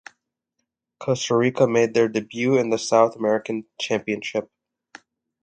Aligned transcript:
Costa 0.99 1.35
Rica 1.37 1.67
made 1.67 1.93
their 1.93 2.07
debut 2.07 2.57
in 2.57 2.71
the 2.71 2.79
South 2.79 3.15
American 3.15 3.65
Championship. 3.79 4.49